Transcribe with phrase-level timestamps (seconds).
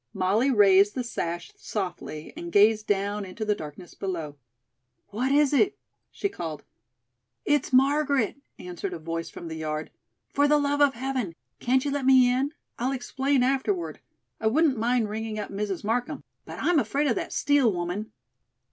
[0.15, 4.35] Molly raised the sash softly and gazed down into the darkness below.
[5.09, 5.77] "What is it?"
[6.09, 6.63] she called.
[7.45, 9.91] "It's Margaret," answered a voice from the yard.
[10.33, 12.51] "For the love of heaven, can't you let me in?
[12.79, 13.99] I'll explain afterward.
[14.39, 15.83] I wouldn't mind ringing up Mrs.
[15.83, 18.11] Markham, but I'm afraid of that Steel woman."